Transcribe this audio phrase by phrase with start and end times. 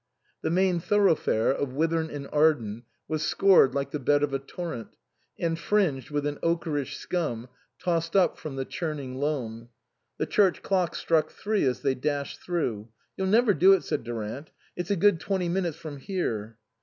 [0.41, 4.97] The main thoroughfare of Whithorn in Arden was scored like the bed of a torrent,
[5.37, 9.69] and fringed with an ochreish scum tossed up from the churn ing loam.
[10.17, 14.49] The church clock struck three as they dashed through." You'll never do it," said Durant;"
[14.75, 16.57] it's a good twenty minutes from here."